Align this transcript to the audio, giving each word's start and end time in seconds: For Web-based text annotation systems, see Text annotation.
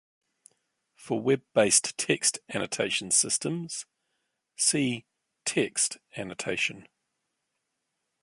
For 0.95 1.21
Web-based 1.21 1.95
text 1.95 2.39
annotation 2.51 3.11
systems, 3.11 3.85
see 4.57 5.05
Text 5.45 5.99
annotation. 6.17 6.87